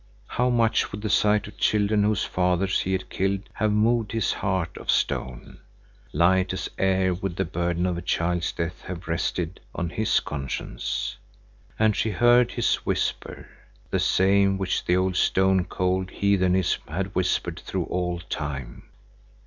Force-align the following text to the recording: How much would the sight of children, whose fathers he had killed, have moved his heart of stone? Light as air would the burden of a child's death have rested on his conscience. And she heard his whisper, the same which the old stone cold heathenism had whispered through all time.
How 0.29 0.49
much 0.49 0.91
would 0.91 1.03
the 1.03 1.11
sight 1.11 1.45
of 1.47 1.57
children, 1.59 2.01
whose 2.01 2.23
fathers 2.23 2.79
he 2.79 2.91
had 2.93 3.11
killed, 3.11 3.47
have 3.53 3.71
moved 3.71 4.13
his 4.13 4.33
heart 4.33 4.75
of 4.77 4.89
stone? 4.89 5.59
Light 6.11 6.53
as 6.53 6.71
air 6.79 7.13
would 7.13 7.35
the 7.35 7.45
burden 7.45 7.85
of 7.85 7.99
a 7.99 8.01
child's 8.01 8.51
death 8.51 8.81
have 8.87 9.07
rested 9.07 9.59
on 9.75 9.89
his 9.91 10.19
conscience. 10.19 11.17
And 11.77 11.95
she 11.95 12.09
heard 12.09 12.53
his 12.53 12.77
whisper, 12.83 13.47
the 13.91 13.99
same 13.99 14.57
which 14.57 14.85
the 14.85 14.97
old 14.97 15.17
stone 15.17 15.65
cold 15.65 16.09
heathenism 16.09 16.81
had 16.87 17.13
whispered 17.13 17.59
through 17.59 17.85
all 17.85 18.21
time. 18.21 18.85